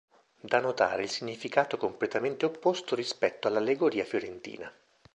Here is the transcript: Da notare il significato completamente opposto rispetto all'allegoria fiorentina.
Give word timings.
Da 0.39 0.59
notare 0.59 1.03
il 1.03 1.11
significato 1.11 1.77
completamente 1.77 2.47
opposto 2.47 2.95
rispetto 2.95 3.47
all'allegoria 3.47 4.03
fiorentina. 4.03 4.73